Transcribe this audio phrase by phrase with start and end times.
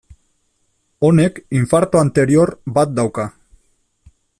[1.09, 3.31] Honek infarto anterior bat dauka.